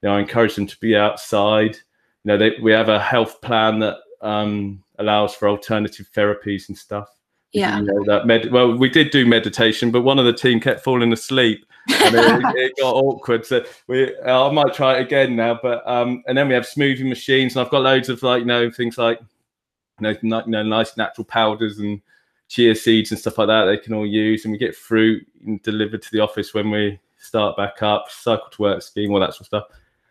[0.03, 1.77] You know, I encourage them to be outside.
[2.25, 6.77] You know, they, we have a health plan that um, allows for alternative therapies and
[6.77, 7.09] stuff.
[7.53, 7.79] Yeah.
[7.79, 10.83] You know, that med- well, we did do meditation, but one of the team kept
[10.83, 13.47] falling asleep and it, it got awkward.
[13.47, 15.59] So we, I might try it again now.
[15.63, 18.47] But um, and then we have smoothie machines, and I've got loads of like you
[18.47, 19.21] know things like
[20.01, 22.01] you know, you know nice natural powders and
[22.49, 25.27] chia seeds and stuff like that they can all use, and we get fruit
[25.63, 29.33] delivered to the office when we start back up, cycle to work scheme, all that
[29.33, 29.65] sort of stuff.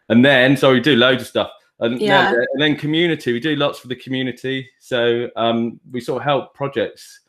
[0.09, 1.51] And then so we do loads of stuff.
[1.79, 2.31] And, Yeah.
[2.31, 4.69] then, and then community, we do lots for the community.
[4.79, 7.19] So um, we sort of help projects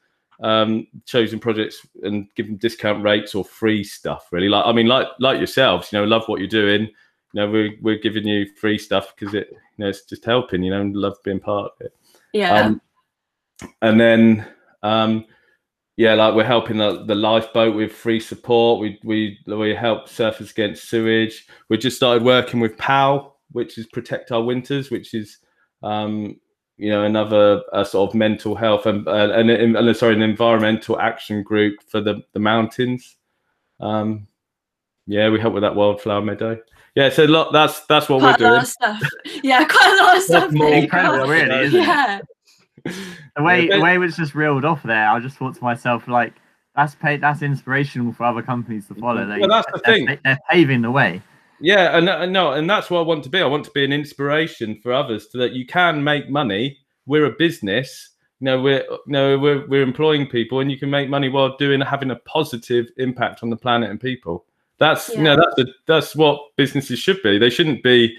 [0.41, 4.89] um chosen projects and give them discount rates or free stuff really like i mean
[4.89, 6.91] like like yourselves you know love what you're doing
[7.35, 10.63] you know we're we're giving you free stuff because it you know it's just helping.
[10.63, 11.95] You know, and love being part of it.
[12.33, 12.55] Yeah.
[12.55, 12.81] Um,
[13.83, 14.47] and then
[14.83, 15.27] um,
[15.97, 18.81] yeah, like we're helping the, the lifeboat with free support.
[18.81, 21.47] We we we help surfers against sewage.
[21.69, 25.39] We just started working with POW, which is Protect Our Winters, which is
[25.83, 26.39] um,
[26.77, 30.23] you know another a sort of mental health and uh, and, and, and sorry an
[30.23, 33.17] environmental action group for the the mountains.
[33.81, 34.27] Um,
[35.07, 36.59] yeah, we help with that wildflower meadow.
[36.95, 38.61] Yeah, so lot, that's that's what quite we're a lot doing.
[38.63, 39.03] of stuff.
[39.43, 40.53] Yeah, quite a lot of stuff.
[40.53, 41.29] more incredible, God.
[41.31, 41.87] really, isn't it?
[41.87, 42.21] Yeah.
[43.37, 45.65] The way Yeah, the way it was just reeled off there, I just thought to
[45.65, 46.35] myself like
[46.77, 49.27] that's pa- that's inspirational for other companies to follow.
[49.27, 50.19] They, Well, that's the they're, thing.
[50.25, 51.23] They're paving the way.
[51.65, 53.41] Yeah, and, and no, and that's what I want to be.
[53.41, 56.77] I want to be an inspiration for others so that you can make money.
[57.07, 58.11] We're a business.
[58.41, 61.57] You know, we're uh, no, we're we're employing people, and you can make money while
[61.57, 64.45] doing having a positive impact on the planet and people.
[64.79, 67.39] That's you know that's the, that's what businesses should be.
[67.39, 68.15] They shouldn't be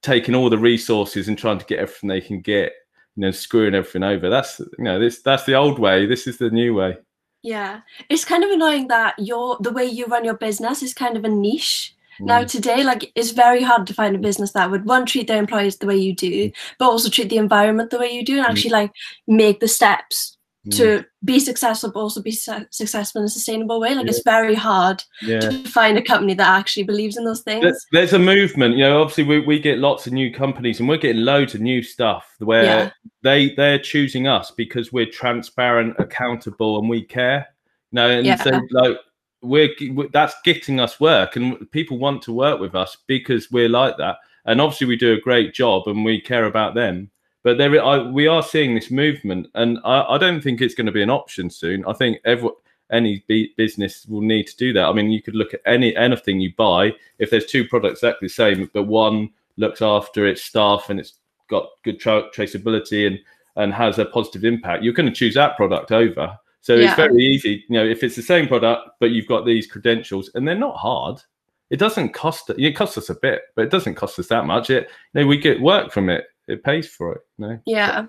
[0.00, 2.72] taking all the resources and trying to get everything they can get.
[3.16, 4.30] You know, screwing everything over.
[4.30, 6.06] That's you know this that's the old way.
[6.06, 6.96] This is the new way.
[7.44, 7.82] Yeah.
[8.08, 11.26] It's kind of annoying that your the way you run your business is kind of
[11.26, 11.94] a niche.
[12.20, 12.50] Now Mm.
[12.50, 15.76] today, like it's very hard to find a business that would one treat their employees
[15.78, 18.50] the way you do, but also treat the environment the way you do, and Mm.
[18.50, 18.92] actually like
[19.26, 20.76] make the steps Mm.
[20.78, 23.94] to be successful, but also be su- successful in a sustainable way.
[23.94, 24.10] Like Yeah.
[24.12, 25.40] it's very hard yeah.
[25.40, 27.62] to find a company that actually believes in those things.
[27.62, 29.02] There's, there's a movement, you know.
[29.02, 32.24] Obviously, we, we get lots of new companies, and we're getting loads of new stuff
[32.38, 32.90] where Yeah.
[33.22, 37.46] they they're choosing us because we're transparent, accountable, and we care.
[37.92, 38.96] You know, and so like
[39.44, 43.68] we're we- that's getting us work, and people want to work with us because we're
[43.68, 44.18] like that.
[44.46, 47.10] And obviously, we do a great job, and we care about them.
[47.42, 50.86] But there, I, we are seeing this movement, and I, I don't think it's going
[50.86, 51.84] to be an option soon.
[51.86, 52.50] I think every
[52.90, 53.24] any
[53.56, 54.84] business will need to do that.
[54.86, 56.94] I mean, you could look at any anything you buy.
[57.18, 61.14] If there's two products exactly the same, but one looks after its staff and it's
[61.48, 63.18] got good tra- traceability and
[63.56, 66.36] and has a positive impact, you're going to choose that product over.
[66.64, 66.86] So Yeah.
[66.86, 70.30] it's very easy, you know, if it's the same product but you've got these credentials
[70.34, 71.20] and they're not hard.
[71.68, 74.70] It doesn't cost it costs us a bit, but it doesn't cost us that much.
[74.70, 76.24] It you know, we get work from it.
[76.48, 77.20] It pays for it.
[77.36, 77.58] You know?
[77.66, 78.06] Yeah.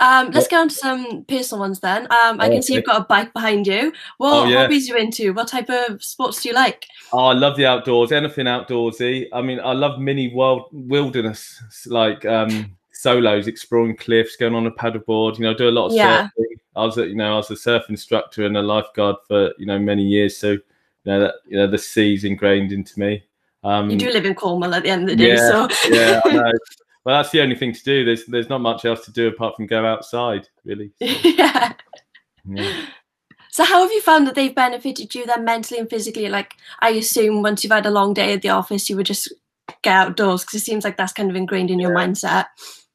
[0.00, 2.04] Um, let's go on to some personal ones then.
[2.10, 3.92] Um, I can see you've got a bike behind you.
[4.16, 4.62] What Oh, yeah.
[4.62, 5.34] hobbies are you into?
[5.34, 6.86] What type of sports do you like?
[7.12, 8.12] Oh, I love the outdoors.
[8.12, 9.26] Anything outdoorsy.
[9.32, 14.70] I mean, I love mini wild wilderness like um, solos, exploring cliffs, going on a
[14.72, 15.36] paddleboard.
[15.38, 16.28] You know, I do a lot of Yeah.
[16.38, 16.58] surfing.
[16.76, 19.66] I was, a, you know, I was a surf instructor and a lifeguard for you
[19.66, 20.36] know many years.
[20.36, 20.60] So, you
[21.06, 23.24] know, that you know the sea's ingrained into me.
[23.62, 26.20] Um, You do live in Cornwall at the end of the day, yeah, so yeah,
[26.24, 26.52] I know.
[27.04, 28.02] Well, that's the only thing to do.
[28.02, 30.90] There's there's not much else to do apart from go outside, really.
[31.00, 31.74] yeah.
[32.48, 32.86] Yeah.
[33.50, 36.28] So how have you found that they've benefited you then mentally and physically?
[36.28, 39.32] Like I assume once you've had a long day at the office, you would just
[39.82, 42.46] get outdoors because it seems like that's kind of ingrained in your mindset.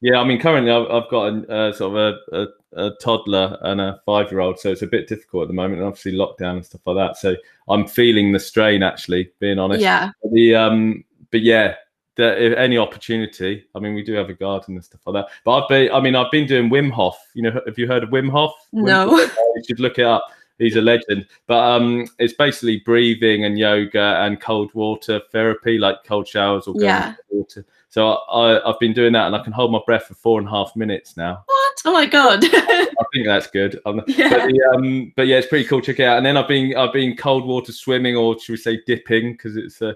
[0.01, 3.57] Yeah, I mean, currently I've, I've got a, uh, sort of a, a, a toddler
[3.61, 6.13] and a five year old, so it's a bit difficult at the moment, and obviously
[6.13, 7.17] lockdown and stuff like that.
[7.17, 7.35] So
[7.67, 9.81] I'm feeling the strain, actually, being honest.
[9.81, 10.11] Yeah.
[10.31, 11.75] The um, but yeah,
[12.15, 13.65] the, if any opportunity.
[13.75, 15.31] I mean, we do have a garden and stuff like that.
[15.45, 17.17] But I've been, I mean, I've been doing Wim Hof.
[17.33, 18.53] You know, have you heard of Wim Hof?
[18.73, 19.09] Wim No.
[19.09, 19.35] Hof?
[19.55, 20.25] you should look it up.
[20.57, 21.25] He's a legend.
[21.47, 26.73] But um, it's basically breathing and yoga and cold water therapy, like cold showers or
[26.73, 27.13] going Yeah.
[27.29, 27.65] water.
[27.87, 30.47] So I, I've been doing that, and I can hold my breath for four and
[30.47, 31.43] a half minutes now.
[31.45, 31.68] What?
[31.85, 32.43] Oh my god.
[32.43, 33.79] I think that's good.
[33.85, 34.29] Um, Yeah.
[34.29, 35.81] but, the, um, but yeah, it's pretty cool.
[35.81, 36.17] Check it out.
[36.17, 39.55] And then I've been I've been cold water swimming, or should we say dipping, because
[39.55, 39.93] it's uh,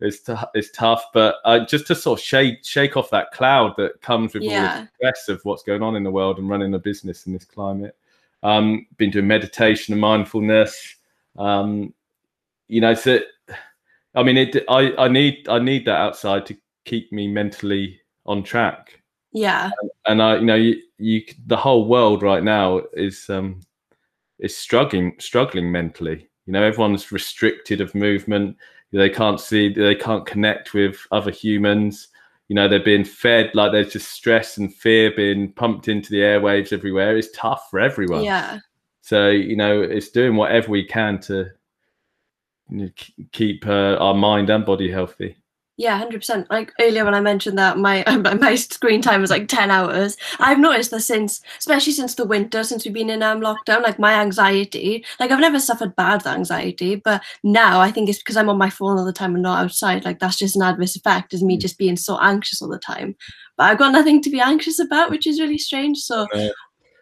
[0.00, 1.04] it's t- it's tough.
[1.12, 4.48] But uh, just to sort of shake shake off that cloud that comes with all
[4.48, 7.44] the stress of what's going on in the world and running a business in this
[7.44, 7.96] climate.
[8.42, 10.96] Um, been doing meditation and mindfulness.
[11.38, 11.92] Um,
[12.68, 13.20] you know, so
[14.14, 14.64] I mean, it.
[14.68, 19.00] I I need I need that outside to keep me mentally on track
[19.36, 19.70] yeah.
[20.06, 23.60] and I, you know, you, you, the whole world right now is um,
[24.38, 26.26] is struggling, struggling mentally.
[26.46, 28.56] You know, everyone's restricted of movement.
[28.92, 32.08] They can't see, they can't connect with other humans.
[32.48, 36.20] You know, they're being fed like there's just stress and fear being pumped into the
[36.20, 37.16] airwaves everywhere.
[37.16, 38.24] It's tough for everyone.
[38.24, 38.60] Yeah.
[39.02, 41.50] So you know, it's doing whatever we can to
[42.70, 42.88] you know,
[43.32, 45.36] keep uh, our mind and body healthy.
[45.78, 46.50] Yeah, hundred percent.
[46.50, 48.02] Like earlier when I mentioned that my
[48.40, 52.64] my screen time was like ten hours, I've noticed that since, especially since the winter,
[52.64, 56.96] since we've been in um lockdown, like my anxiety, like I've never suffered bad anxiety,
[56.96, 59.62] but now I think it's because I'm on my phone all the time and not
[59.64, 60.04] outside.
[60.04, 63.14] Like that's just an adverse effect, is me just being so anxious all the time.
[63.56, 65.98] But I've got nothing to be anxious about, which is really strange.
[65.98, 66.26] So.
[66.34, 66.50] Yeah.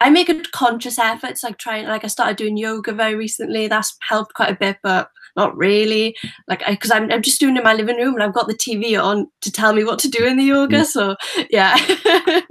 [0.01, 3.69] I make a conscious effort like trying, like I started doing yoga very recently.
[3.69, 6.17] That's helped quite a bit, but not really.
[6.49, 9.01] Like, because I'm, I'm just doing in my living room and I've got the TV
[9.03, 10.81] on to tell me what to do in the yoga.
[10.81, 10.87] Mm.
[10.87, 11.17] So,
[11.51, 11.77] yeah.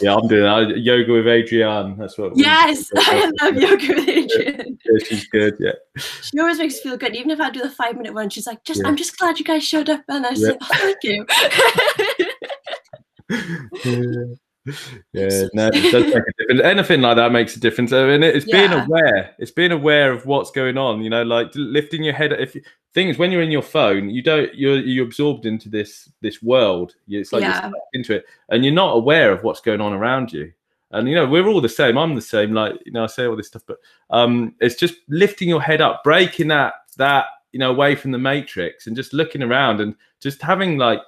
[0.00, 0.78] Yeah, I'm doing that.
[0.78, 1.98] yoga with Adriene.
[1.98, 2.36] That's what.
[2.36, 4.78] yes, I love yoga with Adriene.
[4.84, 5.56] Yeah, she's good.
[5.58, 5.72] Yeah.
[6.22, 7.16] She always makes me feel good.
[7.16, 8.86] Even if I do the five minute one, she's like, just, Yeah.
[8.86, 10.02] I'm just glad you guys showed up.
[10.08, 10.50] And I Yeah.
[10.50, 11.02] said, oh, thank
[14.22, 14.36] you.
[15.12, 16.62] yeah, no, it does make a difference.
[16.62, 17.92] Anything like that makes a difference.
[17.92, 19.34] I mean, it's being aware.
[19.38, 21.02] It's being aware of what's going on.
[21.02, 22.32] You know, like lifting your head.
[22.32, 22.56] If
[22.94, 24.54] things when you're in your phone, you don't.
[24.54, 26.94] You're you're absorbed into this this world.
[27.08, 30.52] It's like you're into it, and you're not aware of what's going on around you.
[30.90, 31.98] And you know, we're all the same.
[31.98, 32.52] I'm the same.
[32.52, 33.78] Like you know, I say all this stuff, but
[34.10, 38.18] um, it's just lifting your head up, breaking that that you know away from the
[38.18, 41.00] matrix, and just looking around and just having like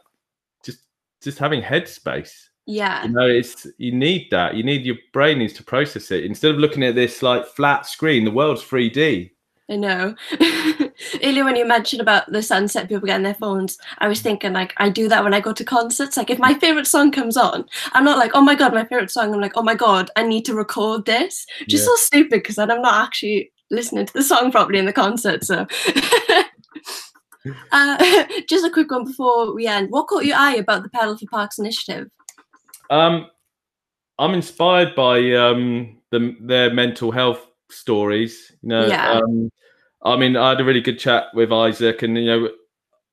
[0.64, 0.80] just
[1.22, 3.04] just having headspace yeah.
[3.04, 6.50] you know it's you need that you need your brain needs to process it instead
[6.50, 9.30] of looking at this like flat screen the world's 3d
[9.70, 10.14] I know.
[11.22, 14.72] Earlier, when you mentioned about the sunset, people getting their phones, I was thinking like
[14.78, 16.16] I do that when I go to concerts.
[16.16, 19.10] Like if my favorite song comes on, I'm not like, oh my god, my favorite
[19.10, 19.34] song.
[19.34, 21.44] I'm like, oh my god, I need to record this.
[21.68, 21.88] Just Yeah.
[21.88, 25.44] so stupid because then I'm not actually listening to the song properly in the concert.
[25.44, 25.66] So,
[27.72, 29.90] uh, just a quick one before we end.
[29.90, 32.08] What caught your eye about the Pedal for Parks initiative?
[32.90, 33.28] Um
[34.18, 39.20] i'm inspired by um the, their mental health stories you know Yeah.
[39.20, 39.50] um
[40.04, 42.48] i mean i had a really good chat with isaac and you know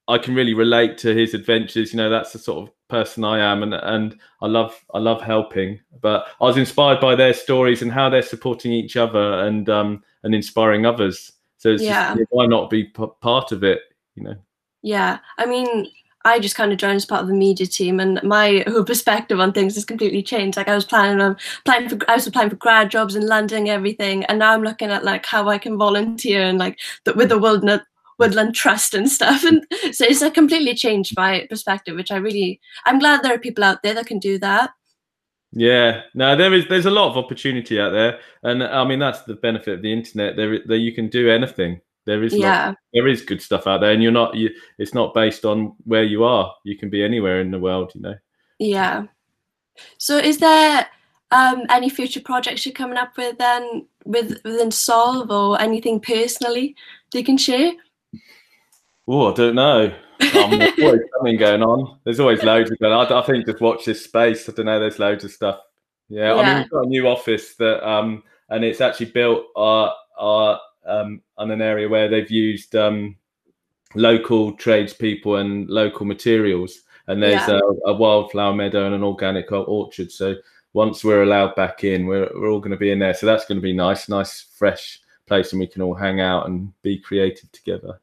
[0.08, 3.40] i can really relate to his adventures you know that's the sort of person i
[3.40, 7.82] am and and i love i love helping but i was inspired by their stories
[7.82, 12.14] and how they're supporting each other and um and inspiring others so it's Yeah.
[12.16, 13.80] just, why not be p- part of it
[14.16, 14.36] you know
[14.84, 15.88] Yeah, I mean,
[16.26, 19.40] I just kind of joined as part of the media team, and my whole perspective
[19.40, 20.58] on things has completely changed.
[20.58, 23.68] Like I was planning on applying for, I was applying for grad jobs in London,
[23.68, 27.30] everything, and now I'm looking at like how I can volunteer and like the, with
[27.30, 27.82] the Woodland
[28.18, 32.60] Woodland Trust and stuff, and so it's like completely changed my perspective, which I really,
[32.86, 34.72] I'm glad there are people out there that can do that.
[35.52, 36.68] Yeah, no, there is.
[36.68, 39.94] There's a lot of opportunity out there, and I mean that's the benefit of the
[39.94, 40.36] internet.
[40.36, 41.82] There, that you can do anything.
[42.06, 44.36] There is, Yeah, there is good stuff out there, and you're not.
[44.36, 46.54] You, it's not based on where you are.
[46.64, 47.92] You can be anywhere in the world.
[47.96, 48.16] You know.
[48.60, 49.06] yeah.
[49.98, 50.88] So is there
[51.32, 56.76] um, any future projects you're coming up with then with within Solve or anything personally
[57.12, 57.74] that you can share?
[59.08, 59.94] Oh, I don't know.
[60.36, 62.00] Um, there's always something going on.
[62.04, 62.78] There's always loads of.
[62.82, 64.48] I, I think just watch this space.
[64.48, 64.80] I don't know.
[64.80, 65.60] There's loads of stuff.
[66.10, 69.90] Yeah, I mean, we've got a new office that, um, and it's actually built uh,
[70.20, 73.16] uh, um, on an area where they've used um,
[73.96, 76.82] local tradespeople and local materials.
[77.08, 77.60] And there's Yeah.
[77.86, 80.12] a, a wildflower meadow and an organic orchard.
[80.12, 80.36] So
[80.74, 83.14] once we're allowed back in, we're we're all going to be in there.
[83.14, 86.48] So that's going to be nice, nice, fresh place, and we can all hang out
[86.48, 88.00] and be creative together.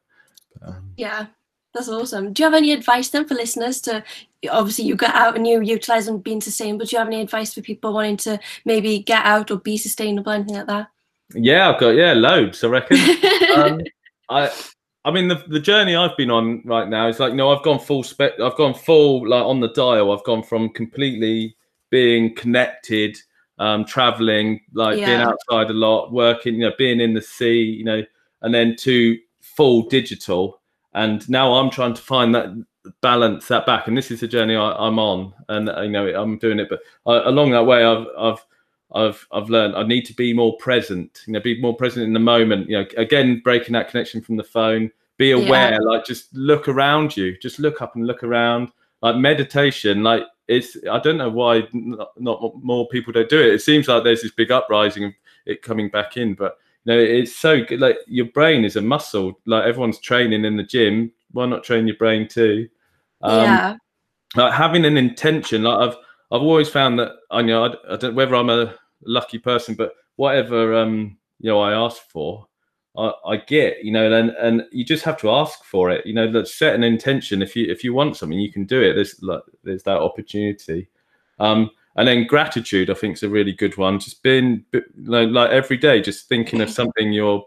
[0.61, 1.27] Um, Yeah,
[1.73, 2.33] that's awesome.
[2.33, 4.03] Do you have any advice then for listeners to
[4.49, 6.85] obviously you get out and you utilize and being sustainable?
[6.85, 10.31] Do you have any advice for people wanting to maybe get out or be sustainable,
[10.31, 10.87] anything like that?
[11.33, 12.63] Yeah, I've got yeah, loads.
[12.63, 12.97] I reckon.
[13.55, 13.81] um,
[14.29, 14.51] I,
[15.05, 17.79] I mean, the the journey I've been on right now is like, no, I've gone
[17.79, 18.39] full spec.
[18.39, 20.11] I've gone full like on the dial.
[20.11, 21.55] I've gone from completely
[21.89, 23.17] being connected,
[23.59, 27.83] um, traveling, like being outside a lot, working, you know, being in the sea, you
[27.83, 28.03] know,
[28.41, 30.61] and then to full digital.
[30.93, 32.49] And now I'm trying to find that
[33.01, 33.87] balance that back.
[33.87, 36.69] And this is the journey I, I'm on, and you know, I'm doing it.
[36.69, 38.45] But uh, along that way, I've I've
[38.93, 41.21] I've I've learned I need to be more present.
[41.25, 42.69] You know, be more present in the moment.
[42.69, 44.91] You know, again, breaking that connection from the phone.
[45.17, 45.79] Be aware.
[45.81, 47.37] Like, just look around you.
[47.37, 48.69] Just look up and look around.
[49.01, 50.03] Like meditation.
[50.03, 50.77] Like it's.
[50.89, 53.53] I don't know why not, not more people don't do it.
[53.53, 55.13] It seems like there's this big uprising of
[55.45, 57.79] it coming back in, but you know, it's so good.
[57.79, 59.39] Like your brain is a muscle.
[59.45, 61.11] Like everyone's training in the gym.
[61.31, 62.69] Why not train your brain too?
[63.21, 63.75] Um, yeah,
[64.35, 65.95] like having an intention like i've
[66.31, 69.75] i've always found that i you know I, I don't whether i'm a lucky person
[69.75, 72.47] but whatever um you know i ask for
[72.97, 76.05] i, I get you know and and you just have to ask for it.
[76.05, 77.41] You know let's set an intention.
[77.41, 78.93] If you if you want something you can do it.
[78.93, 80.89] There's like there's that opportunity.
[81.39, 83.99] Um and then gratitude i think is a really good one.
[83.99, 87.45] Just being bi- like, like every day just thinking of something you're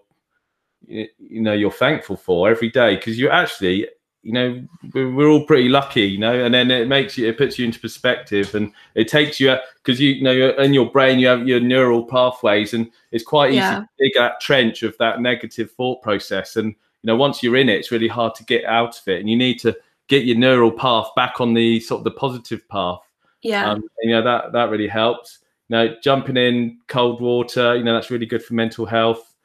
[0.86, 2.96] you you know you're thankful for every day.
[2.96, 3.88] Because you actually
[4.26, 4.62] you know
[4.92, 7.64] we're, we're all pretty lucky you know and then it makes you it puts you
[7.64, 11.28] into perspective and it takes you because you, you know you're, in your brain you
[11.28, 13.80] have your neural pathways and it's quite easy Yeah.
[13.80, 17.68] to dig that trench of that negative thought process and you know once you're in
[17.68, 19.76] it it's really hard to get out of it and you need to
[20.08, 23.00] get your neural path back on the sort of the positive path
[23.42, 25.38] yeah, um, and, you know that that really helps.
[25.68, 29.35] You know, jumping in cold water, you know, that's really good for mental health.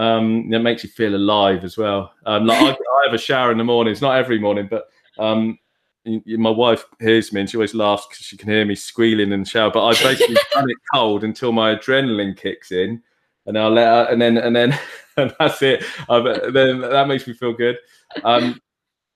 [0.00, 2.12] Um, it makes you feel alive as well.
[2.24, 4.88] Um, like I, I have a shower in the mornings, not every morning, but
[5.18, 5.58] um,
[6.06, 8.74] y- y- my wife hears me and she always laughs because she can hear me
[8.74, 9.70] squealing in the shower.
[9.70, 13.02] But I basically done it cold until my adrenaline kicks in,
[13.44, 14.78] and I'll let her, and then and then
[15.18, 15.84] and that's it.
[16.08, 17.76] Um, then that makes me feel good.
[18.24, 18.58] Um,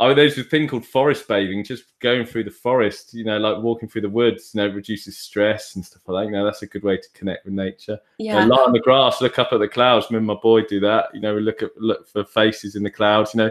[0.04, 3.62] Oh, there's a thing called forest bathing, just going through the forest, you know, like
[3.62, 6.26] walking through the woods, you know, reduces stress and stuff like that.
[6.26, 7.98] You know, that's a good way to connect with nature.
[8.18, 8.44] You know, Yeah.
[8.46, 10.10] lie on the grass, look up at the clouds.
[10.10, 11.06] Me and my boy do that.
[11.14, 13.34] You know, we look at look for faces in the clouds.
[13.34, 13.50] You know,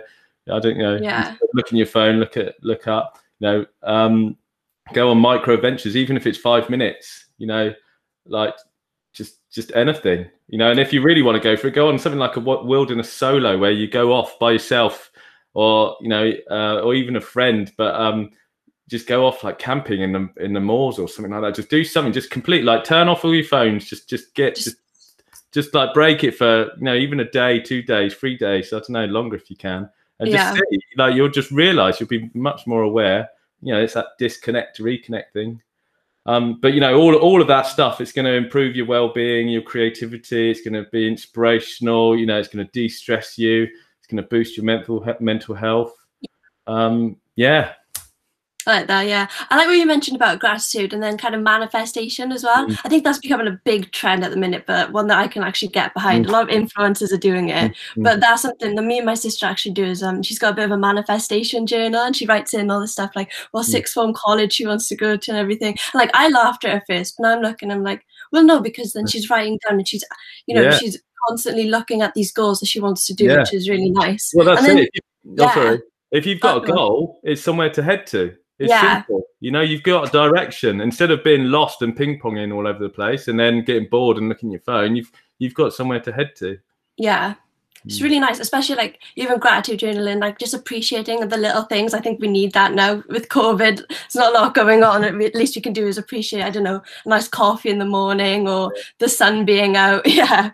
[0.55, 0.95] I don't you know.
[1.01, 1.35] Yeah.
[1.53, 2.19] Look in your phone.
[2.19, 3.17] Look at look up.
[3.39, 4.37] You know, um,
[4.93, 7.25] go on micro adventures, even if it's five minutes.
[7.37, 7.73] You know,
[8.25, 8.55] like
[9.13, 10.29] just just anything.
[10.49, 12.37] You know, and if you really want to go for it, go on something like
[12.37, 15.09] a wi- wilderness solo where you go off by yourself,
[15.53, 18.29] or you know, uh, or even a friend, but um,
[18.89, 21.55] just go off like camping in the in the moors or something like that.
[21.55, 22.13] Just do something.
[22.13, 23.85] Just complete like turn off all your phones.
[23.85, 24.77] Just just get Just-
[25.51, 28.73] just like break it for you know even a day, two days, three days.
[28.73, 29.87] I don't know, longer if you can,
[30.19, 30.55] and Yeah.
[30.55, 33.29] just see, like you'll just realize you'll be much more aware.
[33.61, 35.61] You know, it's that disconnect to reconnect thing.
[36.25, 39.47] Um, but you know, all all of that stuff, it's going to improve your well-being,
[39.47, 40.49] your creativity.
[40.49, 42.17] It's going to be inspirational.
[42.17, 43.67] You know, it's going to de-stress you.
[44.13, 45.95] Going to boost your mental mental health.
[46.67, 47.73] Um, yeah,
[48.67, 49.27] I like that, yeah.
[49.49, 52.67] I like what you mentioned about gratitude and then kind of manifestation as well.
[52.67, 52.79] Mm.
[52.85, 55.41] I think that's becoming a big trend at the minute, but one that I can
[55.41, 56.27] actually get behind.
[56.27, 58.03] A lot of influencers are doing it, Mm.
[58.03, 59.83] but that's something that me and my sister actually do.
[59.83, 62.81] Is um, she's got a bit of a manifestation journal and she writes in all
[62.81, 63.69] the stuff like what Mm.
[63.71, 65.75] sixth form college she wants to go to and everything.
[65.91, 68.61] And, like I laughed at her first, but now I'm looking, I'm like, well, no,
[68.61, 70.03] because then she's writing down and she's,
[70.45, 70.77] you know, Yeah.
[70.77, 73.39] she's constantly looking at these goals that she wants to do, Yeah.
[73.39, 74.31] which is really nice.
[74.35, 74.89] Well, that's then, it.
[74.95, 75.53] Oh, yeah.
[75.53, 75.79] sorry.
[76.11, 78.33] If you've got a goal, it's somewhere to head to.
[78.59, 78.97] It's Yeah.
[79.01, 79.23] simple.
[79.39, 80.79] You know, you've got a direction.
[80.81, 84.17] Instead of being lost and ping ponging all over the place and then getting bored
[84.17, 86.57] and looking at your phone, you've you've got somewhere to head to.
[86.97, 87.33] Yeah.
[87.85, 88.03] It's Mm.
[88.03, 91.93] really nice, especially like even gratitude journaling, like just appreciating the little things.
[91.93, 93.85] I think we need that now with COVID.
[93.89, 95.03] There's not a lot going on.
[95.03, 97.85] At least you can do is appreciate, I don't know, a nice coffee in the
[97.85, 100.05] morning or the sun being out.
[100.07, 100.51] Yeah.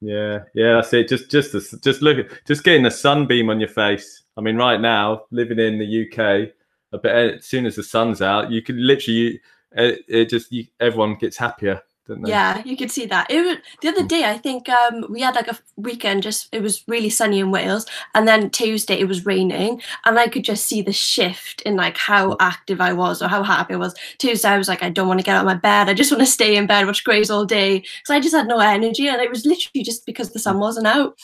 [0.00, 1.08] Yeah, yeah, that's it.
[1.08, 4.22] Just just the, just look just getting a sunbeam on your face.
[4.36, 6.50] I mean, right now, living in the UK,
[6.92, 9.40] a bit as soon as the sun's out, you can literally
[9.72, 12.30] it, it just you, everyone gets happier, don't they?
[12.30, 13.30] Yeah, you could see that.
[13.30, 14.08] It was the other hmm.
[14.08, 14.24] day.
[14.24, 16.22] I think um, we had like a weekend.
[16.22, 20.26] Just it was really sunny in Wales, and then Tuesday it was raining, and I
[20.26, 22.36] could just see the shift in like how hmm.
[22.40, 23.94] active I was or how happy I was.
[24.18, 25.88] Tuesday I was like, I don't want to get out of my bed.
[25.88, 28.48] I just want to stay in bed, watch Grey's all day, because I just had
[28.48, 30.44] no energy, and it was literally just because the hmm.
[30.44, 31.16] sun wasn't out.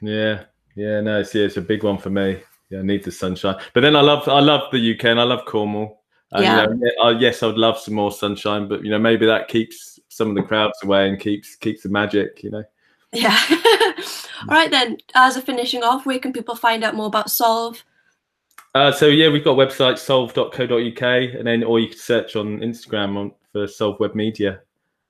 [0.00, 0.44] Yeah,
[0.76, 2.42] yeah, no, it's yeah, it's a big one for me.
[2.70, 3.56] Yeah, I need the sunshine.
[3.74, 6.01] But then I love I love the UK and I love Cornwall.
[6.32, 6.66] And, Yeah.
[6.68, 9.98] You know, yes, I would love some more sunshine, but you know, maybe that keeps
[10.08, 12.42] some of the crowds away and keeps keeps the magic.
[12.42, 12.64] You know.
[13.12, 13.38] Yeah.
[14.48, 14.98] all right then.
[15.14, 17.82] As a finishing off, where can people find out more about Solve?
[18.74, 23.16] Uh, so yeah, we've got website solve.co.uk, and then or you can search on Instagram
[23.16, 24.60] on, for Solve Web Media.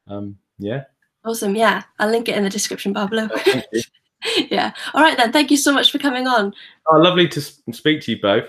[0.08, 0.84] Um, yeah.
[1.24, 1.54] Awesome.
[1.54, 3.28] Yeah, I'll link it in the description bar below.
[4.50, 4.72] Yeah.
[4.94, 5.32] All right then.
[5.32, 6.54] Thank you so much for coming on.
[6.86, 8.44] Oh, lovely to speak to you both.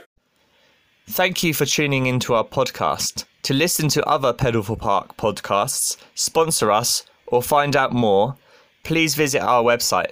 [1.08, 3.26] Thank you for tuning into our podcast.
[3.44, 8.38] To listen to other Pedal for Park podcasts, sponsor us, or find out more,
[8.84, 10.12] please visit our website,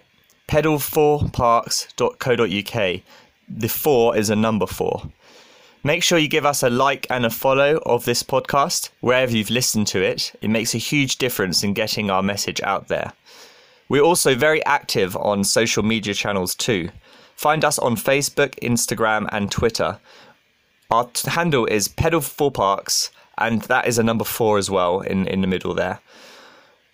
[0.49, 3.01] pedal4parks.co.uk.
[3.47, 5.03] The four is a number four.
[5.81, 9.49] Make sure you give us a like and a follow of this podcast wherever you've
[9.49, 10.33] listened to it.
[10.41, 13.13] It makes a huge difference in getting our message out there.
[13.87, 16.89] We're also very active on social media channels too.
[17.35, 19.97] Find us on Facebook, Instagram, and Twitter.
[20.91, 24.99] Our t- handle is pedal four parks, and that is a number four as well
[24.99, 26.01] in, in the middle there.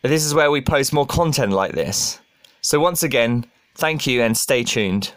[0.04, 2.20] This is where we post more content like this.
[2.62, 3.46] So once again,
[3.76, 5.14] thank you and stay tuned.